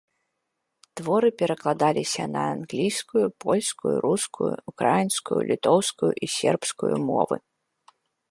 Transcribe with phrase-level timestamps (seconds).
[0.99, 7.35] Творы перакладаліся на англійскую, польскую, рускую, украінскую, літоўскую і сербскую мовы.